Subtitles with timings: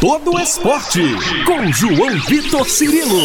[0.00, 1.02] todo esporte.
[1.44, 3.20] Com João Vitor Cirilo.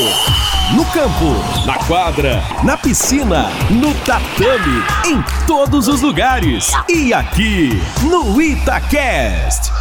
[0.76, 6.72] No campo, na quadra, na piscina, no tatame, em todos os lugares.
[6.90, 7.70] E aqui,
[8.10, 9.72] no Itacast.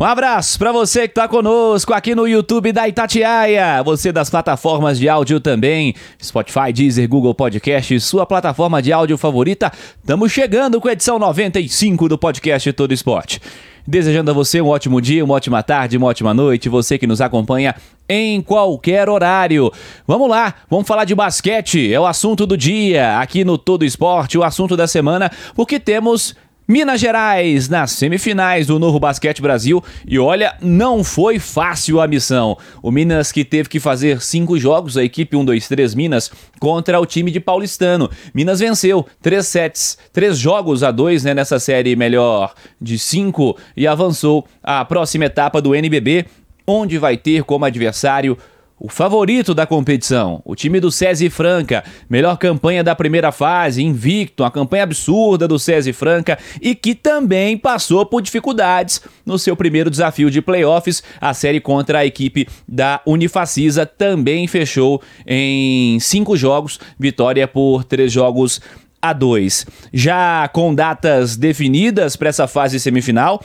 [0.00, 4.98] Um abraço para você que está conosco aqui no YouTube da Itatiaia, você das plataformas
[4.98, 9.70] de áudio também, Spotify, Deezer, Google Podcast, sua plataforma de áudio favorita.
[10.00, 13.40] Estamos chegando com a edição 95 do podcast Todo Esporte.
[13.86, 17.20] Desejando a você um ótimo dia, uma ótima tarde, uma ótima noite, você que nos
[17.20, 17.74] acompanha
[18.08, 19.70] em qualquer horário.
[20.06, 24.38] Vamos lá, vamos falar de basquete, é o assunto do dia aqui no Todo Esporte,
[24.38, 26.34] o assunto da semana, porque temos
[26.66, 32.56] Minas Gerais nas semifinais do Novo Basquete Brasil e olha, não foi fácil a missão.
[32.82, 36.98] O Minas que teve que fazer cinco jogos, a equipe 1, 2, 3 Minas, contra
[36.98, 38.10] o time de Paulistano.
[38.32, 43.86] Minas venceu três sets, três jogos a dois né, nessa série melhor de cinco e
[43.86, 46.24] avançou à próxima etapa do NBB,
[46.66, 48.38] onde vai ter como adversário
[48.78, 54.42] o favorito da competição, o time do SESI Franca, melhor campanha da primeira fase, invicto,
[54.42, 59.90] uma campanha absurda do SESI Franca e que também passou por dificuldades no seu primeiro
[59.90, 61.02] desafio de playoffs.
[61.20, 68.12] A série contra a equipe da Unifacisa também fechou em cinco jogos, vitória por três
[68.12, 68.60] jogos
[69.00, 69.66] a dois.
[69.92, 73.40] Já com datas definidas para essa fase semifinal,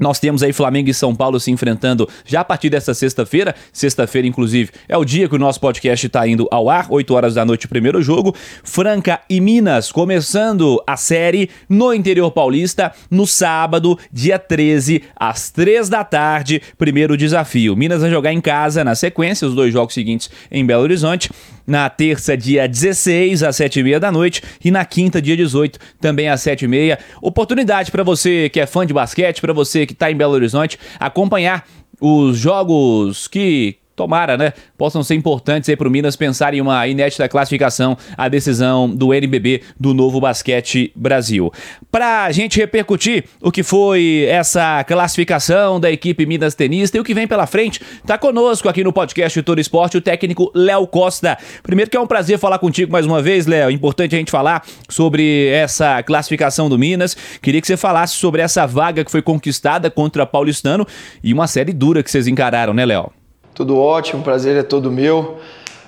[0.00, 3.54] nós temos aí Flamengo e São Paulo se enfrentando já a partir dessa sexta-feira.
[3.72, 7.34] Sexta-feira, inclusive, é o dia que o nosso podcast está indo ao ar, 8 horas
[7.34, 8.34] da noite, primeiro jogo.
[8.62, 15.88] Franca e Minas começando a série no interior paulista no sábado, dia 13, às 3
[15.88, 16.62] da tarde.
[16.76, 17.76] Primeiro desafio.
[17.76, 21.30] Minas vai jogar em casa na sequência, os dois jogos seguintes em Belo Horizonte
[21.68, 26.40] na terça, dia 16, às 7h30 da noite, e na quinta, dia 18, também às
[26.40, 26.98] 7h30.
[27.20, 30.78] Oportunidade para você que é fã de basquete, para você que está em Belo Horizonte,
[31.00, 31.66] acompanhar
[32.00, 36.86] os jogos que tomara, né, possam ser importantes aí para o Minas pensar em uma
[36.86, 41.52] inédita classificação à decisão do NBB do Novo Basquete Brasil.
[41.90, 47.04] Para a gente repercutir o que foi essa classificação da equipe Minas Tenista e o
[47.04, 51.36] que vem pela frente, tá conosco aqui no podcast Todo Esporte o técnico Léo Costa.
[51.64, 53.70] Primeiro que é um prazer falar contigo mais uma vez, Léo.
[53.70, 57.16] Importante a gente falar sobre essa classificação do Minas.
[57.42, 60.86] Queria que você falasse sobre essa vaga que foi conquistada contra Paulistano
[61.22, 63.17] e uma série dura que vocês encararam, né, Léo?
[63.58, 65.38] Tudo ótimo, prazer é todo meu.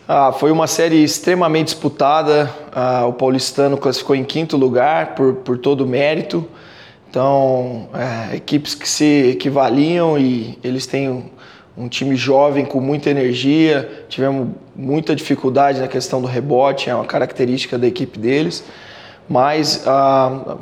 [0.09, 2.53] Ah, foi uma série extremamente disputada.
[2.75, 6.45] Ah, o paulistano classificou em quinto lugar por, por todo o mérito.
[7.09, 11.23] Então, é, equipes que se equivaliam e eles têm um,
[11.79, 14.05] um, time jovem com muita energia.
[14.09, 18.65] Tivemos muita dificuldade na questão do rebote, é uma característica da equipe deles.
[19.29, 20.57] Mas ah,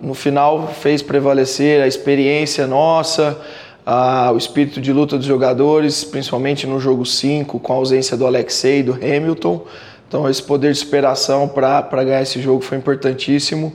[0.00, 3.38] no final fez prevalecer a experiência nossa,
[3.86, 8.26] ah, o espírito de luta dos jogadores, principalmente no jogo 5, com a ausência do
[8.26, 9.64] Alexei e do Hamilton.
[10.08, 13.72] Então, esse poder de superação para ganhar esse jogo foi importantíssimo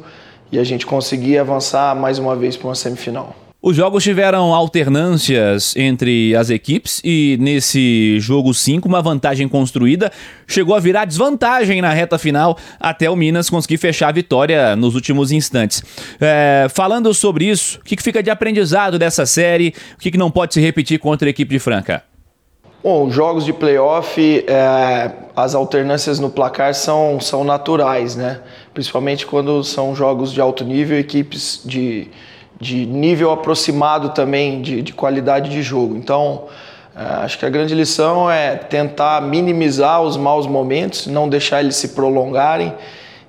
[0.51, 3.35] e a gente conseguir avançar mais uma vez para uma semifinal.
[3.61, 10.13] Os jogos tiveram alternâncias entre as equipes e nesse jogo 5, uma vantagem construída
[10.47, 14.95] chegou a virar desvantagem na reta final até o Minas conseguir fechar a vitória nos
[14.95, 15.83] últimos instantes.
[16.21, 19.73] É, falando sobre isso, o que fica de aprendizado dessa série?
[19.95, 22.01] O que não pode se repetir contra a equipe de Franca?
[22.81, 28.39] Bom, jogos de playoff, é, as alternâncias no placar são, são naturais, né?
[28.73, 32.07] Principalmente quando são jogos de alto nível, equipes de
[32.59, 35.95] de nível aproximado também de, de qualidade de jogo.
[35.95, 36.47] Então,
[36.95, 41.77] é, acho que a grande lição é tentar minimizar os maus momentos, não deixar eles
[41.77, 42.73] se prolongarem.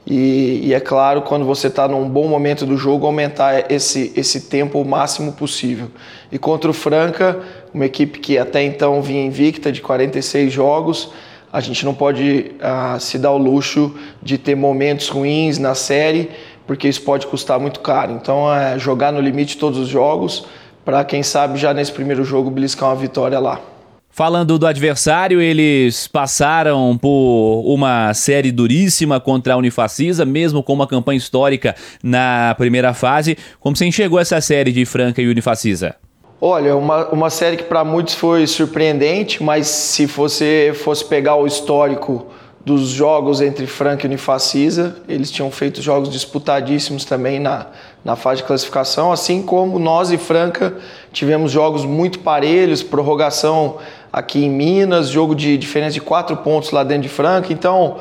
[0.06, 4.42] E, e é claro, quando você está num bom momento do jogo, aumentar esse, esse
[4.48, 5.88] tempo o máximo possível.
[6.32, 7.38] E contra o Franca,
[7.72, 11.12] uma equipe que até então vinha invicta de 46 jogos,
[11.52, 16.30] a gente não pode uh, se dar o luxo de ter momentos ruins na série
[16.70, 18.12] porque isso pode custar muito caro.
[18.12, 20.46] Então é jogar no limite todos os jogos
[20.84, 23.60] para quem sabe já nesse primeiro jogo beliscar uma vitória lá.
[24.08, 30.86] Falando do adversário, eles passaram por uma série duríssima contra a Unifacisa, mesmo com uma
[30.86, 31.74] campanha histórica
[32.04, 33.36] na primeira fase.
[33.58, 35.96] Como você enxergou essa série de Franca e Unifacisa?
[36.40, 41.48] Olha, uma, uma série que para muitos foi surpreendente, mas se você fosse pegar o
[41.48, 42.28] histórico
[42.64, 44.96] dos jogos entre Franca e Unifacisa.
[45.08, 47.66] Eles tinham feito jogos disputadíssimos também na,
[48.04, 50.76] na fase de classificação, assim como nós e Franca
[51.12, 53.78] tivemos jogos muito parelhos, prorrogação
[54.12, 57.52] aqui em Minas, jogo de diferença de quatro pontos lá dentro de Franca.
[57.52, 57.96] Então,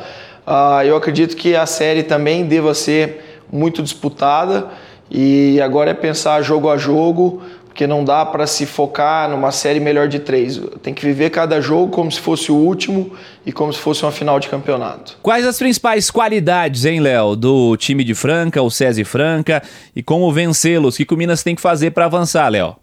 [0.45, 4.67] uh, eu acredito que a série também deva ser muito disputada
[5.09, 7.41] e agora é pensar jogo a jogo,
[7.79, 10.59] porque não dá para se focar numa série melhor de três.
[10.83, 13.13] Tem que viver cada jogo como se fosse o último
[13.45, 15.17] e como se fosse uma final de campeonato.
[15.23, 19.63] Quais as principais qualidades, hein, Léo, do time de Franca, o SESI Franca,
[19.95, 20.95] e como vencê-los?
[20.95, 22.75] O que o Minas tem que fazer para avançar, Léo?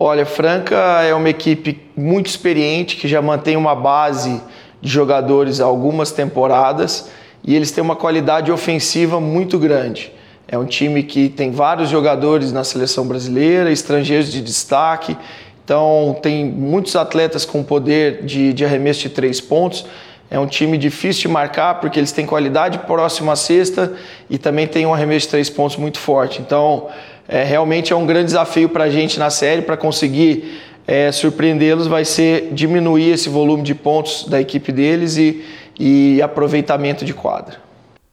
[0.00, 4.40] Olha, Franca é uma equipe muito experiente que já mantém uma base
[4.80, 7.10] de jogadores há algumas temporadas
[7.44, 10.10] e eles têm uma qualidade ofensiva muito grande.
[10.50, 15.14] É um time que tem vários jogadores na seleção brasileira, estrangeiros de destaque,
[15.62, 19.84] então tem muitos atletas com poder de, de arremesso de três pontos.
[20.30, 23.92] É um time difícil de marcar porque eles têm qualidade próxima à cesta
[24.30, 26.40] e também tem um arremesso de três pontos muito forte.
[26.40, 26.88] Então,
[27.28, 31.86] é, realmente é um grande desafio para a gente na série para conseguir é, surpreendê-los.
[31.86, 35.44] Vai ser diminuir esse volume de pontos da equipe deles e,
[35.78, 37.56] e aproveitamento de quadra.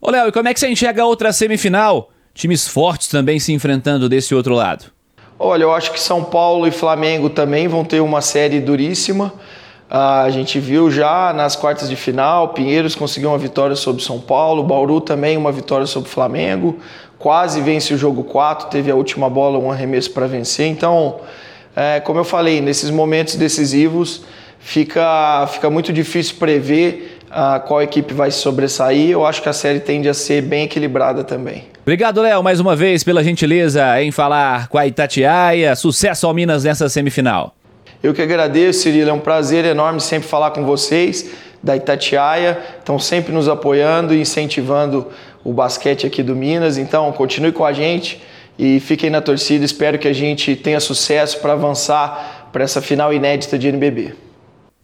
[0.01, 2.09] Ô Léo, e como é que você enxerga a outra semifinal?
[2.35, 4.85] Times fortes também se enfrentando desse outro lado?
[5.39, 9.33] Olha, eu acho que São Paulo e Flamengo também vão ter uma série duríssima.
[9.89, 14.19] Ah, a gente viu já nas quartas de final, Pinheiros conseguiu uma vitória sobre São
[14.19, 16.79] Paulo, Bauru também uma vitória sobre Flamengo,
[17.17, 20.67] quase vence o jogo 4, teve a última bola, um arremesso para vencer.
[20.67, 21.19] Então,
[21.75, 24.23] é, como eu falei, nesses momentos decisivos
[24.59, 29.11] fica, fica muito difícil prever uh, qual equipe vai se sobressair.
[29.11, 31.65] Eu acho que a série tende a ser bem equilibrada também.
[31.81, 35.75] Obrigado, Léo, mais uma vez pela gentileza em falar com a Itatiaia.
[35.75, 37.53] Sucesso ao Minas nessa semifinal.
[38.01, 39.09] Eu que agradeço, Cirilo.
[39.09, 41.29] É um prazer enorme sempre falar com vocês
[41.61, 42.57] da Itatiaia.
[42.79, 45.07] Estão sempre nos apoiando e incentivando
[45.43, 46.77] o basquete aqui do Minas.
[46.77, 48.21] Então, continue com a gente
[48.57, 49.63] e fiquem na torcida.
[49.63, 54.13] Espero que a gente tenha sucesso para avançar para essa final inédita de NBB.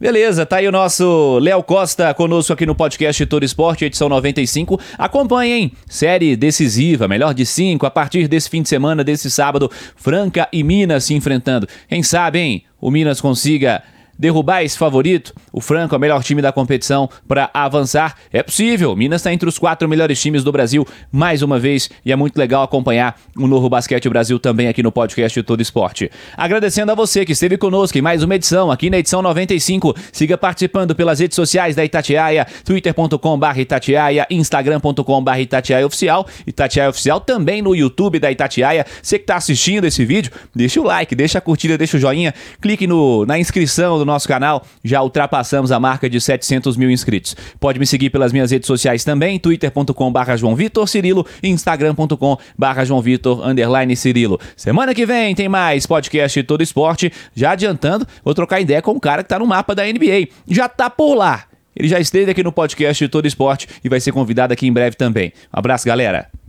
[0.02, 4.80] Beleza, tá aí o nosso Léo Costa conosco aqui no podcast Todo Esporte, edição 95.
[4.98, 10.48] Acompanhem, série decisiva, melhor de cinco, a partir desse fim de semana, desse sábado, Franca
[10.52, 11.68] e Minas se enfrentando.
[11.88, 13.80] Quem sabe, hein, o Minas consiga
[14.18, 18.16] derrubar esse favorito, o Franco, é o melhor time da competição, para avançar.
[18.32, 18.94] É possível.
[18.94, 22.36] Minas está entre os quatro melhores times do Brasil, mais uma vez, e é muito
[22.36, 26.10] legal acompanhar o novo Basquete Brasil também aqui no podcast Todo Esporte.
[26.36, 29.94] Agradecendo a você que esteve conosco em mais uma edição, aqui na edição 95.
[30.12, 37.62] Siga participando pelas redes sociais da Itatiaia, twitter.com.br Itatiaia, instagram.com.br Itatiaia Oficial, Itatiaia Oficial também
[37.62, 38.86] no YouTube da Itatiaia.
[39.02, 42.34] Você que está assistindo esse vídeo, deixa o like, deixa a curtida, deixa o joinha,
[42.60, 47.34] clique no, na inscrição do nosso canal, já ultrapassamos a marca de 700 mil inscritos.
[47.58, 53.00] Pode me seguir pelas minhas redes sociais também, twitter.com.br João Vitor Cirilo e instagram.com.br João
[53.00, 54.38] Vitor underline Cirilo.
[54.56, 57.12] Semana que vem tem mais podcast Todo Esporte.
[57.34, 60.28] Já adiantando, vou trocar ideia com um cara que tá no mapa da NBA.
[60.48, 61.44] Já tá por lá.
[61.74, 64.96] Ele já esteve aqui no podcast Todo Esporte e vai ser convidado aqui em breve
[64.96, 65.32] também.
[65.52, 66.41] Um abraço, galera.